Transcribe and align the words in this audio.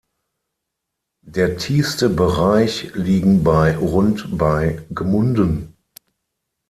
Der 1.27 1.57
tiefste 1.57 2.09
Bereich 2.09 2.91
liegen 2.95 3.43
bei 3.43 3.77
rund 3.77 4.35
bei 4.35 4.81
Gmunden. 4.91 5.75